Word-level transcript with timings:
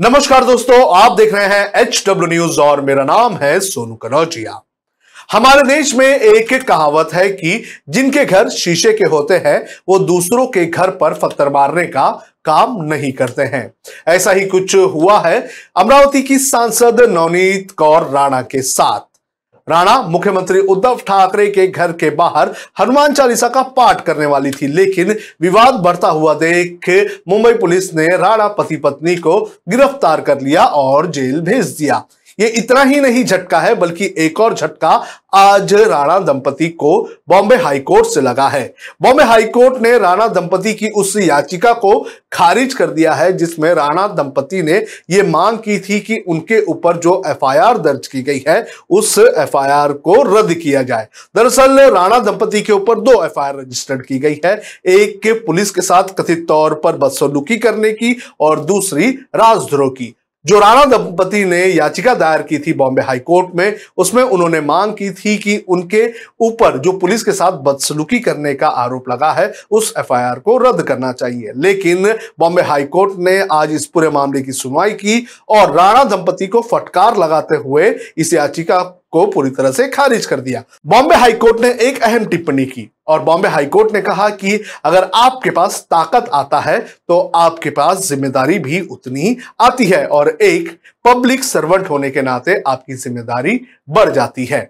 नमस्कार 0.00 0.44
दोस्तों, 0.44 0.76
आप 0.96 1.12
देख 1.12 1.32
रहे 1.34 1.46
हैं 1.46 1.72
एच 1.74 2.02
डब्ल्यू 2.06 2.26
न्यूज़ 2.28 2.60
और 2.60 2.80
मेरा 2.80 3.04
नाम 3.04 3.36
है 3.36 3.58
सोनू 3.60 3.94
कनौजिया। 3.94 4.60
हमारे 5.32 5.62
देश 5.62 5.94
में 5.94 6.06
एक 6.06 6.52
एक 6.52 6.66
कहावत 6.68 7.10
है 7.14 7.28
कि 7.28 7.62
जिनके 7.88 8.24
घर 8.24 8.48
शीशे 8.48 8.92
के 8.92 9.04
होते 9.04 9.34
हैं, 9.34 9.66
वो 9.88 9.98
दूसरों 9.98 10.46
के 10.46 10.64
घर 10.66 10.90
पर 10.90 11.14
पत्थर 11.14 11.48
मारने 11.48 11.86
का 11.86 12.08
काम 12.44 12.76
नहीं 12.82 13.12
करते 13.12 13.42
हैं। 13.42 13.72
ऐसा 14.08 14.32
ही 14.32 14.46
कुछ 14.46 14.74
हुआ 14.74 15.18
है 15.20 15.48
अमरावती 15.76 16.22
की 16.22 16.38
सांसद 16.38 17.00
नवनीत 17.00 17.70
कौर 17.70 18.08
राणा 18.10 18.42
के 18.42 18.62
साथ। 18.62 19.07
राणा, 19.68 20.00
मुख्यमंत्री 20.02 20.60
उद्धव 20.60 20.98
ठाकरे 21.06 21.46
के 21.48 21.66
घर 21.66 21.92
के 21.92 22.10
बाहर 22.12 22.52
हनुमान 22.80 23.14
चालीसा 23.14 23.48
का 23.48 23.62
पाठ 23.76 24.04
करने 24.04 24.26
वाली 24.26 24.50
थी, 24.50 24.66
लेकिन 24.66 25.16
विवाद 25.40 25.74
बढ़ता 25.74 26.08
हुआ 26.08 26.34
देख 26.34 26.88
मुंबई 27.28 27.52
पुलिस 27.54 27.94
ने 27.94 28.06
राणा 28.16 28.48
पति 28.48 28.76
पत्नी 28.76 29.16
को 29.16 29.40
गिरफ़्तार 29.68 30.20
कर 30.20 30.40
लिया 30.40 30.64
और 30.64 31.10
जेल 31.10 31.40
भेज 31.40 31.66
दिया। 31.70 32.04
ये 32.38 32.48
इतना 32.48 32.82
ही 32.82 33.00
नहीं 33.00 33.24
झटका 33.24 33.60
है, 33.60 33.74
बल्कि 33.74 34.14
एक 34.18 34.40
और 34.40 34.54
झटका 34.54 34.90
आज 35.34 35.72
राणा 35.74 36.18
दंपति 36.18 36.68
को 36.70 36.98
बॉम्बे 37.28 37.56
हाईकोर्ट 37.56 38.06
से 38.06 38.20
लगा 38.20 38.46
है। 38.48 38.62
बॉम्बे 39.02 39.24
हाईकोर्ट 39.24 39.80
ने 39.82 39.96
राणा 39.98 40.26
दंपति 40.28 40.72
की 40.74 40.88
उस 40.90 41.16
याचिका 41.16 41.72
को 41.72 41.98
खारिज 42.32 42.74
कर 42.74 42.90
दिया 42.90 43.14
है, 43.14 43.32
जिसमें 43.32 43.72
राणा 43.74 44.06
दंपति 44.08 44.62
ने 44.62 44.84
यह 45.10 45.26
मांग 45.26 45.58
की 45.58 45.78
थी 45.78 45.98
कि 46.00 46.16
उनके 46.28 46.60
ऊपर 46.62 46.96
जो 46.96 47.22
एफआईआर 47.26 47.78
दर्ज 47.78 48.06
की 48.06 48.22
गई 48.22 48.42
है, 48.48 48.66
उस 48.90 49.18
एफआईआर 49.18 49.92
को 49.92 50.22
रद्द 50.30 50.54
किया 50.54 50.82
जाए। 50.82 51.08
दरअसल 51.36 51.80
राणा 51.80 52.18
दंपति 52.20 52.62
के 52.62 52.72
ऊपर 52.72 53.00
दो 53.00 53.22
एफआईआर 53.24 53.58
रजिस्टर्ड 53.60 54.06
की 54.06 54.18
गई 54.18 54.40
है, 54.44 54.60
एक 54.86 55.20
के 55.22 55.32
पुलिस 55.40 55.70
के 55.70 55.80
साथ 55.80 56.14
कथित 56.18 56.46
तौर 56.48 56.74
पर 56.74 56.96
बदसलूकी 56.96 57.56
करने 57.56 57.92
की 57.92 58.16
और 58.40 58.60
दूसरी 58.60 59.10
राजद्रोह 59.36 59.90
की। 59.90 60.14
जो 60.46 60.58
राणा 60.60 60.84
दंपति 60.84 61.44
ने 61.44 61.64
याचिका 61.66 62.14
दायर 62.14 62.42
की 62.42 62.58
थी 62.58 62.72
बॉम्बे 62.72 63.02
हाई 63.02 63.18
कोर्ट 63.18 63.54
में, 63.54 63.76
उसमें 63.96 64.22
उन्होंने 64.22 64.60
मांग 64.60 64.92
की 64.92 65.10
थी 65.10 65.36
कि 65.38 65.64
उनके 65.68 66.12
ऊपर 66.40 66.78
जो 66.78 66.92
पुलिस 66.92 67.22
के 67.22 67.32
साथ 67.32 67.52
बदसलूकी 67.52 68.18
करने 68.18 68.54
का 68.54 68.68
आरोप 68.68 69.08
लगा 69.10 69.32
है, 69.32 69.52
उस 69.70 69.94
एफआईआर 69.98 70.38
को 70.38 70.56
रद्द 70.58 70.82
करना 70.82 71.12
चाहिए। 71.12 71.52
लेकिन 71.56 72.14
बॉम्बे 72.38 72.62
हाई 72.62 72.84
कोर्ट 72.84 73.12
ने 73.18 73.46
आज 73.52 73.72
इस 73.72 73.86
पूरे 73.86 74.08
मामले 74.08 74.42
की 74.42 74.52
सुनवाई 74.52 74.90
की 74.90 75.26
और 75.48 75.74
राणा 75.76 76.04
दंपति 76.04 76.46
को 76.46 76.60
फटकार 76.60 77.16
लगाते 77.16 77.56
हुए 77.56 77.94
इस 78.16 78.34
याचिका 78.34 78.97
को 79.12 79.24
पूरी 79.26 79.50
तरह 79.50 79.70
से 79.70 79.88
खारिज 79.88 80.26
कर 80.26 80.40
दिया। 80.40 80.62
बॉम्बे 80.86 81.14
हाईकोर्ट 81.14 81.60
ने 81.60 81.70
एक 81.80 82.02
अहम 82.02 82.24
टिप्पणी 82.26 82.64
की 82.66 82.88
और 83.08 83.22
बॉम्बे 83.22 83.48
हाईकोर्ट 83.48 83.92
ने 83.94 84.00
कहा 84.02 84.28
कि 84.30 84.60
अगर 84.84 85.08
आपके 85.16 85.50
पास 85.50 85.80
ताकत 85.90 86.28
आता 86.34 86.60
है 86.60 86.78
तो 86.80 87.18
आपके 87.36 87.70
पास 87.70 88.06
ज़िम्मेदारी 88.08 88.58
भी 88.58 88.80
उतनी 88.82 89.36
आती 89.60 89.86
है 89.86 90.04
और 90.08 90.28
एक 90.42 90.68
पब्लिक 91.04 91.44
सर्वेंट 91.44 91.90
होने 91.90 92.10
के 92.10 92.22
नाते 92.22 92.62
आपकी 92.66 92.94
ज़िम्मेदारी 92.94 93.60
बढ़ 93.90 94.10
जाती 94.10 94.44
है। 94.44 94.60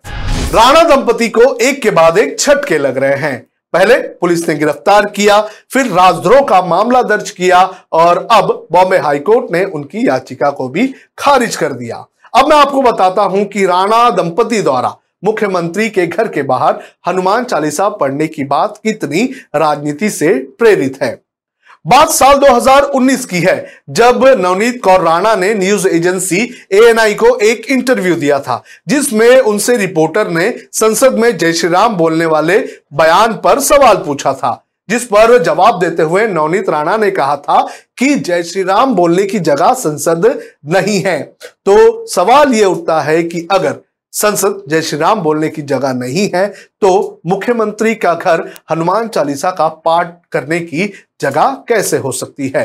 राणा 0.55 0.83
दंपति 0.87 1.29
को 1.29 1.55
एक 1.57 1.83
के 1.83 1.91
बाद 1.93 2.19
एक 2.19 2.39
छटके 2.41 2.79
लग 2.79 2.99
रहे 2.99 3.17
हैं। 3.19 3.47
पहले 3.75 3.97
पुलिस 4.21 4.49
ने 4.49 4.55
गिरफ़्तार 4.55 5.07
किया, 5.07 5.41
फिर 5.73 5.87
राजद्रोह 5.87 6.41
का 6.41 6.61
मामला 6.65 7.03
दर्ज 7.05 7.31
किया 7.31 7.59
और 7.93 8.27
अब 8.33 8.67
बॉम्बे 8.73 8.99
हाईकोर्ट 8.99 9.51
ने 9.53 9.65
उनकी 9.67 10.07
याचिका 10.09 10.51
को 10.51 10.69
भी 10.69 10.87
खारिज 11.19 11.57
कर 11.57 11.73
दिया। 11.73 12.07
अब 12.35 12.49
मैं 12.49 12.57
आपको 12.57 12.83
बताता 12.83 13.23
हूँ 13.23 13.45
कि 13.45 13.67
राणा 13.67 14.11
दंपति 14.11 14.63
द्वारा 14.63 14.97
मुख्यमंत्री 15.25 15.91
के 15.91 16.07
घर 16.07 16.29
के 16.29 16.43
बाहर 16.43 16.79
हनुमान 17.09 17.45
चालीसा 17.45 17.89
पढ़ने 17.89 18.27
की 18.27 18.45
बात 18.45 18.81
कितनी 18.83 19.25
राजनीति 19.57 20.11
से 20.11 20.35
प्रेरित 20.59 20.99
है। 21.03 21.23
बात 21.87 22.11
साल 22.11 22.39
2019 22.39 23.25
की 23.25 23.41
है, 23.41 23.67
जब 23.91 24.25
नवनीत 24.41 24.83
कौर 24.85 25.01
राणा 25.01 25.35
ने 25.35 25.55
न्यूज़ 25.55 25.89
एजेंसी 25.89 26.41
एएनआई 26.73 27.15
को 27.15 27.37
एक 27.39 27.67
इंटरव्यू 27.71 28.15
दिया 28.15 28.41
था, 28.41 28.63
जिसमें 28.89 29.41
उनसे 29.41 29.77
रिपोर्टर 29.77 30.29
ने 30.29 30.55
संसद 30.73 31.19
में 31.19 31.37
जय 31.39 31.53
श्री 31.53 31.71
राम 31.71 31.97
बोलने 31.97 32.27
वाले 32.27 32.59
बयान 32.93 33.35
पर 33.35 33.61
सवाल 33.61 33.97
पूछा 33.97 34.33
था। 34.33 34.68
जिस 34.91 35.05
पर 35.05 35.43
जवाब 35.43 35.81
देते 35.81 36.03
हुए 36.03 36.27
नवनीत 36.27 36.69
राणा 36.69 36.97
ने 36.97 37.11
कहा 37.11 37.37
था 37.37 37.69
कि 37.99 38.15
जय 38.15 38.43
श्री 38.43 38.63
राम 38.63 38.95
बोलने 38.95 39.25
की 39.25 39.39
जगह 39.39 39.73
संसद 39.73 40.41
नहीं 40.67 41.01
है। 41.01 41.23
तो 41.67 42.07
सवाल 42.07 42.55
यह 42.55 42.67
उठता 42.67 43.01
है 43.01 43.23
कि 43.23 43.49
अगर 43.51 43.77
संसद 44.13 44.63
जय 44.69 44.83
श्री 44.83 44.99
राम 44.99 45.21
बोलने 45.21 45.49
की 45.49 45.63
जगह 45.63 45.93
नहीं 45.93 46.31
है 46.35 46.55
तो 46.81 47.21
मुख्यमंत्री 47.27 47.95
का 47.95 48.15
घर 48.15 48.49
हनुमान 48.71 49.09
चालीसा 49.09 49.51
का 49.51 49.69
पाठ 49.85 50.17
करने 50.33 50.61
की 50.61 50.93
जगह 51.21 51.57
कैसे 51.69 51.97
हो 51.97 52.11
सकती 52.13 52.53
है? 52.57 52.65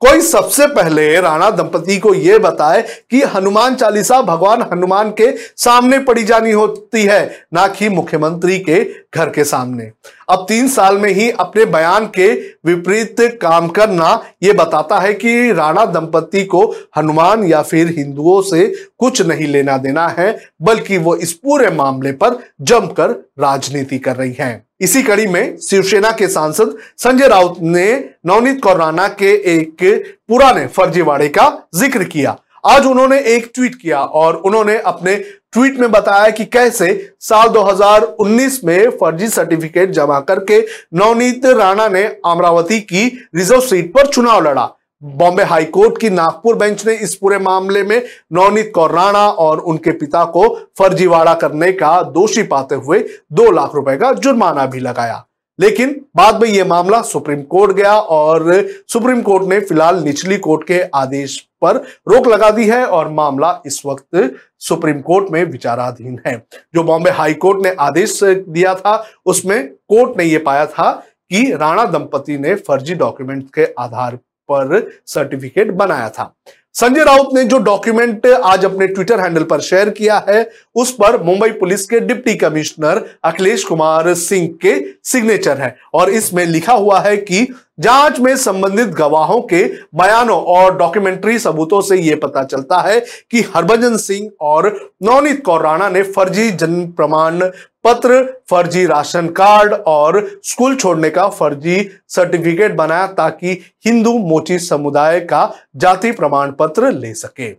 कोई 0.00 0.20
सबसे 0.20 0.66
पहले 0.66 1.20
राणा 1.20 1.50
दंपति 1.50 1.98
को 1.98 2.14
यह 2.14 2.38
बताए 2.38 2.80
कि 3.10 3.22
हनुमान 3.24 3.74
चालीसा 3.74 4.20
भगवान 4.22 4.62
हनुमान 4.62 5.10
के 5.10 5.30
सामने 5.56 5.98
पड़ी 5.98 6.24
जानी 6.24 6.52
होती 6.52 7.04
है, 7.04 7.46
ना 7.54 7.66
कि 7.68 7.88
मुख्यमंत्री 7.88 8.58
के 8.58 8.82
घर 9.14 9.30
के 9.30 9.44
सामने। 9.44 9.90
अब 10.28 10.44
तीन 10.48 10.68
साल 10.68 10.98
में 10.98 11.10
ही 11.10 11.30
अपने 11.30 11.64
बयान 11.64 12.06
के 12.06 12.32
विपरीत 12.66 13.16
काम 13.42 13.68
करना 13.68 14.10
यह 14.42 14.52
बताता 14.52 14.98
है 14.98 15.14
कि 15.14 15.52
राणा 15.52 15.84
दंपति 15.86 16.44
को 16.44 16.64
हनुमान 16.96 17.44
या 17.44 17.62
फिर 17.62 17.94
हिंदुओं 17.98 18.40
से 18.42 18.66
कुछ 18.98 19.22
नहीं 19.22 19.46
लेना 19.46 19.76
देना 19.76 20.08
है, 20.08 20.38
बल्कि 20.62 20.98
वो 20.98 21.16
इस 21.16 21.32
पूरे 21.32 21.70
मामले 21.70 22.12
पर 22.12 22.38
जमकर 22.60 23.14
राजनीति 23.52 23.98
कर 23.98 24.16
रही 24.16 24.32
हैं। 24.32 24.66
इसी 24.80 25.02
कड़ी 25.02 25.26
में 25.26 25.56
शिवसेना 25.60 26.10
के 26.12 26.28
सांसद 26.28 26.76
संजय 26.98 27.28
राउत 27.28 27.56
ने 27.62 27.88
नवनीत 28.26 28.62
कौर 28.62 28.76
राणा 28.76 29.08
के 29.18 29.32
एक 29.52 29.82
पुराने 30.28 30.66
फर्जीवाड़े 30.68 31.28
का 31.28 31.46
ज़िक्र 31.74 32.04
किया। 32.06 32.36
आज 32.64 32.86
उन्होंने 32.86 33.18
एक 33.26 33.50
ट्वीट 33.54 33.74
किया 33.74 34.00
और 34.00 34.36
उन्होंने 34.36 34.76
अपने 34.80 35.14
ट्वीट 35.52 35.78
में 35.80 35.90
बताया 35.90 36.28
कि 36.30 36.44
कैसे 36.46 36.90
साल 37.20 37.48
2019 37.48 38.58
में 38.64 38.90
फर्जी 38.92 39.28
सर्टिफिकेट 39.28 39.90
जमा 39.90 40.20
करके 40.20 40.60
नवनीत 40.94 41.46
राणा 41.46 41.88
ने 41.88 42.04
अमरावती 42.26 42.80
की 42.82 43.06
रिज़र्व 43.36 43.60
सीट 43.60 43.92
पर 43.94 44.06
चुनाव 44.06 44.44
लड़ा। 44.44 44.68
बॉम्बे 45.02 45.42
हाईकोर्ट 45.42 45.98
की 46.00 46.08
नागपुर 46.10 46.56
बेंच 46.56 46.86
ने 46.86 46.94
इस 46.94 47.14
पूरे 47.14 47.38
मामले 47.38 47.82
में 47.82 48.02
नवनीत 48.32 48.70
कौर 48.74 48.92
राणा 48.92 49.26
और 49.28 49.58
उनके 49.60 49.90
पिता 49.90 50.24
को 50.24 50.48
फर्जीवाड़ा 50.78 51.34
करने 51.34 51.70
का 51.72 52.02
दोषी 52.12 52.42
पाते 52.42 52.74
हुए 52.74 52.98
दो 53.32 53.50
लाख 53.50 53.74
रुपए 53.74 53.96
का 53.96 54.12
जुर्माना 54.12 54.66
भी 54.66 54.80
लगाया। 54.80 55.24
लेकिन 55.58 55.90
बाद 56.16 56.40
में 56.42 56.48
यह 56.48 56.64
मामला 56.64 57.02
सुप्रीम 57.02 57.42
कोर्ट 57.42 57.72
गया 57.72 57.96
और 57.96 58.52
सुप्रीम 58.88 59.22
कोर्ट 59.22 59.48
ने 59.48 59.60
फ़िलहाल 59.60 60.02
निचली 60.04 60.38
कोर्ट 60.38 60.66
के 60.66 60.80
आदेश 60.94 61.38
पर 61.62 61.76
रोक 62.08 62.26
लगा 62.26 62.50
दी 62.50 62.68
है 62.68 62.84
और 62.86 63.08
मामला 63.10 63.60
इस 63.66 63.82
वक्त 63.86 64.34
सुप्रीम 64.58 65.00
कोर्ट 65.00 65.30
में 65.30 65.44
विचाराधीन 65.44 66.18
है। 66.26 66.36
जो 66.74 66.82
बॉम्बे 66.82 67.10
हाई 67.10 67.34
कोर्ट 67.34 67.64
ने 67.64 67.74
आदेश 67.80 68.18
दिया 68.24 68.74
था, 68.74 69.04
उसमें 69.26 69.68
कोर्ट 69.68 70.18
ने 70.18 70.24
यह 70.24 70.42
पाया 70.46 70.66
था 70.66 70.92
कि 71.30 71.50
राणा 71.52 71.84
दंपति 71.84 72.38
ने 72.38 72.54
फर्जी 72.54 72.94
डॉक्यूमेंट 72.94 73.48
के 73.54 73.72
आधार 73.78 74.18
पर 74.52 74.90
सर्टिफिकेट 75.06 75.70
बनाया 75.72 76.08
था। 76.08 76.34
संजय 76.74 77.04
राउत 77.04 77.30
ने 77.34 77.42
जो 77.44 77.58
डॉक्यूमेंट 77.58 78.26
आज 78.26 78.64
अपने 78.64 78.86
ट्विटर 78.86 79.20
हैंडल 79.20 79.42
पर 79.42 79.60
शेयर 79.60 79.88
किया 79.90 80.16
है, 80.28 80.48
उस 80.74 80.92
पर 80.92 81.22
मुंबई 81.22 81.50
पुलिस 81.52 81.84
के 81.86 82.00
डिप्टी 82.00 82.34
कमिश्नर 82.34 83.04
अखिलेश 83.24 83.64
कुमार 83.64 84.12
सिंह 84.14 84.48
के 84.62 84.74
सिग्नेचर 85.04 85.58
है। 85.58 85.76
और 85.94 86.10
इसमें 86.10 86.44
लिखा 86.46 86.72
हुआ 86.72 87.00
है 87.00 87.16
कि 87.16 87.46
जाँच 87.80 88.18
में 88.20 88.36
संबंधित 88.36 88.88
गवाहों 88.88 89.40
के 89.42 89.62
बयानों 89.94 90.40
और 90.44 90.76
डॉक्यूमेंट्री 90.78 91.38
सबूतों 91.38 91.80
से 91.80 91.96
यह 91.96 92.18
पता 92.22 92.42
चलता 92.44 92.80
है 92.80 92.98
कि 93.30 93.40
हरभजन 93.54 93.96
सिंह 93.96 94.30
और 94.40 94.66
नवनीत 95.02 95.44
कौर 95.44 95.62
राणा 95.62 95.88
ने 95.88 96.02
फर्जी 96.02 96.50
जन्म 96.50 96.86
प्रमाण 96.88 97.40
पत्र, 97.84 98.22
फर्जी 98.50 98.84
राशन 98.86 99.28
कार्ड 99.28 99.72
और 99.72 100.40
स्कूल 100.44 100.76
छोड़ने 100.76 101.10
का 101.10 101.28
फर्जी 101.28 101.88
सर्टिफिकेट 102.08 102.74
बनाया 102.74 103.06
ताकि 103.06 103.58
हिंदू 103.86 104.12
मोची 104.18 104.58
समुदाय 104.58 105.20
का 105.20 105.52
जाति 105.76 106.12
प्रमाण 106.12 106.52
पत्र 106.52 106.92
ले 106.92 107.14
सके। 107.14 107.50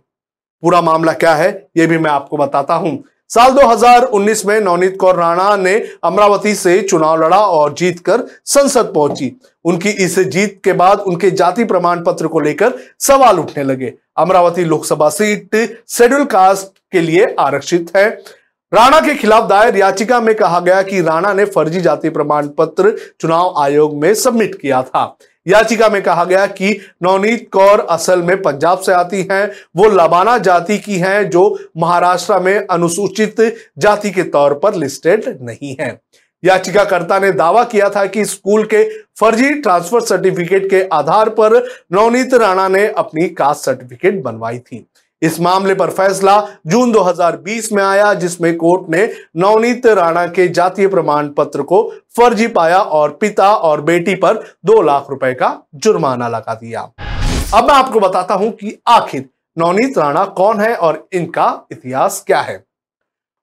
पूरा 0.62 0.80
मामला 0.80 1.12
क्या 1.12 1.34
है 1.34 1.50
यह 1.76 1.86
भी 1.86 1.98
मैं 1.98 2.10
आपको 2.10 2.36
बताता 2.36 2.74
हूँ। 2.74 3.02
साल 3.28 3.52
2019 3.52 4.46
में 4.46 4.60
नवनीत 4.60 4.96
कौर 5.00 5.16
राणा 5.16 5.56
ने 5.56 5.74
अमरावती 6.04 6.54
से 6.54 6.80
चुनाव 6.82 7.24
लड़ा 7.24 7.38
और 7.38 7.74
जीतकर 7.74 8.22
संसद 8.44 8.92
पहुँची। 8.94 9.40
उनकी 9.64 9.88
इस 9.88 10.18
जीत 10.18 10.60
के 10.64 10.72
बाद 10.72 11.00
उनके 11.00 11.30
जाति 11.30 11.64
प्रमाण 11.64 12.04
पत्र 12.04 12.26
को 12.26 12.40
लेकर 12.40 12.72
सवाल 12.98 13.38
उठने 13.38 13.64
लगे। 13.64 13.94
Amravati 14.16 14.64
Lok Sabha 14.64 15.08
seat 15.08 15.56
schedule 15.88 16.24
caste 16.24 16.78
के 16.92 17.00
लिए 17.00 17.36
आरक्षित 17.38 17.92
है। 17.96 18.08
राणा 18.72 19.00
के 19.00 19.14
खिलाफ 19.14 19.48
दायर 19.48 19.76
याचिका 19.76 20.20
में 20.20 20.34
कहा 20.34 20.60
गया 20.60 20.82
कि 20.82 21.00
राणा 21.00 21.32
ने 21.32 21.44
फर्जी 21.44 21.80
जाति 21.80 22.10
प्रमाण 22.10 22.48
पत्र 22.48 22.96
चुनाव 23.20 23.54
आयोग 23.58 23.96
में 23.96 24.14
सबमिट 24.14 24.54
किया 24.54 24.82
था। 24.82 25.16
याचिका 25.46 25.88
में 25.88 26.02
कहा 26.02 26.24
गया 26.24 26.46
कि 26.46 26.80
नवनीत 27.02 27.48
कौर 27.52 27.80
असल 27.80 28.22
में 28.22 28.42
पंजाब 28.42 28.78
से 28.78 28.92
आती 28.92 29.28
हैं। 29.30 29.50
वो 29.76 29.84
लबाना 29.84 30.38
जाति 30.38 30.78
की 30.78 30.96
हैं, 30.96 31.30
जो 31.30 31.58
महाराष्ट्र 31.76 32.38
में 32.38 32.66
अनुसूचित 32.66 33.40
जाति 33.78 34.10
के 34.10 34.22
तौर 34.22 34.54
पर 34.54 34.74
लिस्टेड 34.74 35.38
नहीं 35.42 35.76
है। 35.80 36.00
याचिकाकर्ता 36.44 37.18
ने 37.18 37.32
दावा 37.32 37.64
किया 37.64 37.88
था 37.90 38.06
कि 38.06 38.24
स्कूल 38.24 38.64
के 38.64 38.84
फर्जी 39.20 39.54
ट्रांसफ़र 39.54 40.00
सर्टिफिकेट 40.00 40.70
के 40.70 40.82
आधार 40.92 41.28
पर 41.28 41.56
नवनीत 41.92 42.34
राणा 42.34 42.68
ने 42.68 42.86
अपनी 42.88 43.28
कास्ट 43.28 43.64
सर्टिफिकेट 43.64 44.22
बनवाई 44.22 44.58
थी। 44.58 44.86
इस 45.24 45.40
मामले 45.40 45.74
पर 45.74 45.90
फैसला 45.90 46.40
जून 46.66 46.92
2020 46.92 47.72
में 47.72 47.82
आया, 47.82 48.14
जिसमें 48.14 48.56
कोर्ट 48.56 48.90
ने 48.90 49.04
नवनीत 49.36 49.86
राणा 49.86 50.26
के 50.26 50.48
जातीय 50.48 50.88
प्रमाण 50.88 51.28
पत्र 51.28 51.62
को 51.62 51.82
फर्जी 52.16 52.46
पाया 52.46 52.78
और 52.78 53.10
पिता 53.10 53.54
और 53.54 53.80
बेटी 53.80 54.14
पर 54.14 54.34
दो 54.66 54.82
लाख 54.82 55.06
रुपए 55.10 55.32
का 55.34 55.66
जुर्माना 55.74 56.28
लगा 56.28 56.54
दिया। 56.54 56.80
अब 57.54 57.64
मैं 57.64 57.74
आपको 57.74 58.00
बताता 58.00 58.34
हूँ 58.34 58.50
कि 58.50 58.78
आखिर 58.88 59.28
नवनीत 59.58 59.98
राणा 59.98 60.24
कौन 60.24 60.60
है 60.60 60.74
और 60.74 61.08
इनका 61.12 61.66
इतिहास 61.72 62.22
क्या 62.26 62.40
है। 62.40 62.64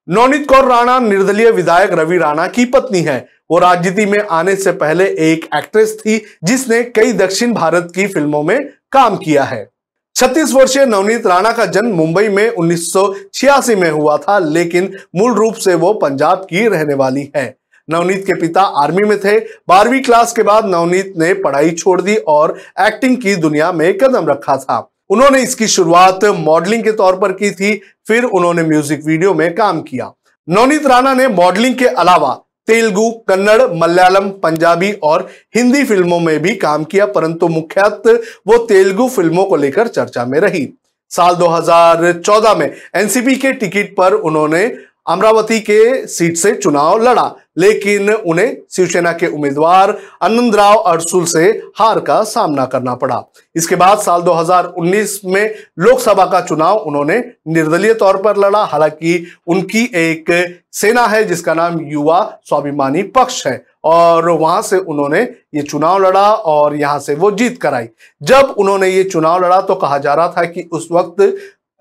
नवनीत 0.08 0.48
कौर 0.48 0.64
राणा 0.64 0.98
निर्दलीय 0.98 1.50
विधायक 1.50 1.92
रवि 1.92 2.18
राणा 2.18 2.46
की 2.46 2.64
पत्नी 2.64 3.00
है। 3.00 3.18
वो 3.50 3.58
राजनीति 3.58 4.06
में 4.06 4.18
आने 4.30 4.56
से 4.56 4.72
पहले 4.72 5.04
एक 5.04 5.48
एक्ट्रेस 5.54 5.96
थी, 6.00 6.24
जिसने 6.44 6.82
कई 6.84 7.12
दक्षिण 7.12 7.54
भारत 7.54 7.92
की 7.94 8.06
फ़िल्मों 8.06 8.42
में 8.42 8.58
काम 8.92 9.16
किया 9.16 9.44
है। 9.44 9.71
छत्तीस 10.16 10.52
वर्षीय 10.52 10.84
नवनीत 10.86 11.26
राणा 11.26 11.50
का 11.52 11.64
जन्म 11.66 11.94
मुंबई 11.96 12.28
में 12.28 12.48
उन्नीस 12.48 12.92
सौ 12.92 13.02
छियासी 13.34 13.74
में 13.74 13.90
हुआ 13.90 14.16
था, 14.18 14.38
लेकिन 14.38 14.92
मूल 15.16 15.32
रूप 15.34 15.54
से 15.54 15.74
वो 15.74 15.92
पंजाब 15.94 16.44
की 16.50 16.66
रहने 16.68 16.94
वाली 16.94 17.30
है। 17.36 17.44
नवनीत 17.88 18.22
के 18.26 18.38
पिता 18.40 18.62
आर्मी 18.82 19.08
में 19.08 19.18
थे। 19.18 19.38
बारहवीं 19.68 20.02
क्लास 20.02 20.32
के 20.32 20.42
बाद 20.42 20.66
नवनीत 20.66 21.14
ने 21.18 21.32
पढ़ाई 21.36 21.70
छोड़ 21.72 22.00
दी 22.00 22.16
और 22.28 22.56
एक्टिंग 22.80 23.16
की 23.16 23.34
दुनिया 23.36 23.72
में 23.72 23.92
कदम 23.98 24.28
रखा 24.28 24.56
था। 24.56 24.78
उन्होंने 25.10 25.42
इसकी 25.42 25.68
शुरुआत 25.68 26.24
मॉडलिंग 26.24 26.84
के 26.84 26.92
तौर 26.92 27.16
पर 27.16 27.32
की 27.32 27.50
थी, 27.50 27.74
फिर 28.08 28.24
उन्होंने 28.24 28.62
म्यूज़िक 28.62 29.04
वीडियो 29.06 29.34
में 29.34 29.54
काम 29.54 29.80
किया। 29.82 30.12
नवनीत 30.48 30.86
राणा 30.86 31.14
ने 31.14 31.28
मॉडलिंग 31.30 31.74
के 31.74 31.86
अलावा 31.86 32.38
तेलुगु, 32.68 33.10
कन्नड़, 33.28 33.62
मलयालम, 33.74 34.28
पंजाबी 34.42 34.92
और 34.92 35.28
हिंदी 35.56 35.84
फ़िल्मों 35.84 36.20
में 36.20 36.38
भी 36.42 36.54
काम 36.54 36.84
किया, 36.84 37.06
परंतु 37.06 37.48
मुख्यतः 37.48 38.18
वो 38.46 38.58
तेलुगु 38.66 39.08
फ़िल्मों 39.08 39.44
को 39.44 39.56
लेकर 39.56 39.88
चर्चा 39.88 40.24
में 40.24 40.38
रही। 40.40 40.68
साल 41.10 41.34
2014 41.34 42.54
में 42.54 42.70
एनसीपी 42.96 43.34
के 43.36 43.52
टिकट 43.52 43.94
पर 43.96 44.14
उन्होंने 44.14 44.66
अमरावती 45.06 45.58
के 45.60 46.06
सीट 46.06 46.36
से 46.36 46.54
चुनाव 46.54 47.02
लड़ा, 47.02 47.34
लेकिन 47.58 48.10
उन्हें 48.10 48.56
शिवसेना 48.70 49.12
के 49.12 49.26
उम्मीदवार 49.26 49.96
आनंदराव 50.22 50.76
अरसुल 50.76 51.24
से 51.24 51.48
हार 51.78 52.00
का 52.00 52.22
सामना 52.24 52.64
करना 52.64 52.94
पड़ा। 52.94 53.22
इसके 53.56 53.76
बाद 53.76 53.98
साल 53.98 54.22
2019 54.22 55.20
में 55.24 55.54
लोकसभा 55.78 56.24
का 56.26 56.40
चुनाव 56.40 56.76
उन्होंने 56.76 57.18
निर्दलीय 57.48 57.94
तौर 57.94 58.16
पर 58.16 58.36
लड़ा। 58.36 58.64
हालाँकि 58.64 59.24
उनकी 59.46 59.84
एक 59.94 60.30
सेना 60.72 61.06
है, 61.06 61.24
जिसका 61.24 61.54
नाम 61.54 61.80
युवा 61.82 62.20
स्वाभिमानी 62.44 63.02
पक्ष 63.02 63.46
है, 63.46 63.64
और 63.84 64.28
वहाँ 64.30 64.60
से 64.62 64.78
उन्होंने 64.78 65.22
ये 65.54 65.62
चुनाव 65.62 66.02
लड़ा 66.02 66.32
और 66.32 66.76
यहाँ 66.76 66.98
से 66.98 67.14
वो 67.14 67.30
जीत 67.30 67.60
कराई। 67.62 67.88
जब 68.20 68.54
उन्होंने 68.58 68.88
ये 68.88 69.02
चुनाव 69.04 69.44
लड़ा 69.44 69.60
तो 69.60 69.74
कहा 69.74 69.98
जा 69.98 70.14
रहा 70.14 70.28
था 70.28 70.44
कि 70.44 70.68
उस 70.72 70.88
वक्त 70.92 71.20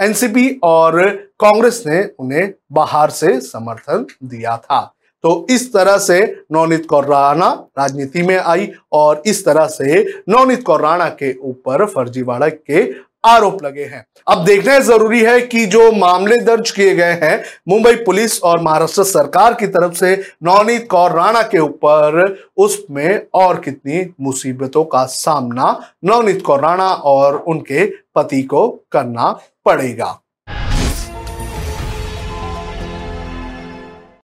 एनसीपी 0.01 0.49
और 0.63 1.01
कांग्रेस 1.39 1.83
ने 1.87 2.03
उन्हें 2.19 2.53
बाहर 2.71 3.09
से 3.09 3.39
समर्थन 3.41 4.05
दिया 4.23 4.57
था। 4.57 4.81
तो 5.23 5.45
इस 5.49 5.71
तरह 5.73 5.97
से 5.97 6.21
नवनीत 6.51 6.85
कौर 6.85 7.05
राणा 7.05 7.49
राजनीति 7.79 8.21
में 8.21 8.37
आई 8.37 8.71
और 8.91 9.21
इस 9.25 9.45
तरह 9.45 9.65
से 9.67 10.01
नवनीत 10.29 10.63
कौर 10.63 10.81
राणा 10.81 11.09
के 11.09 11.33
ऊपर 11.39 11.85
फर्जीवाड़ा 11.85 12.47
के 12.49 12.89
आरोप 13.25 13.63
लगे 13.63 13.83
हैं। 13.83 14.05
अब 14.27 14.43
देखना 14.45 14.77
ज़रूरी 14.79 15.19
है 15.23 15.39
कि 15.41 15.65
जो 15.65 15.91
मामले 15.91 16.37
दर्ज 16.37 16.71
किए 16.71 16.95
गए 16.95 17.17
हैं, 17.21 17.43
मुंबई 17.67 17.95
पुलिस 17.95 18.41
और 18.43 18.61
महाराष्ट्र 18.61 19.03
सरकार 19.03 19.53
की 19.53 19.67
तरफ़ 19.67 19.93
से 19.93 20.15
नवनीत 20.43 20.87
कौर 20.91 21.11
राणा 21.11 21.41
के 21.41 21.59
ऊपर 21.59 22.35
उसमें 22.57 23.21
और 23.33 23.59
कितनी 23.59 24.05
मुसीबतों 24.21 24.83
का 24.85 25.03
सामना 25.05 25.79
नवनीत 26.05 26.41
कौर 26.41 26.61
राणा 26.61 26.87
और 26.87 27.35
उनके 27.37 27.85
पति 28.15 28.43
को 28.43 28.85
करना 28.91 29.39
पड़ेगा। 29.65 30.20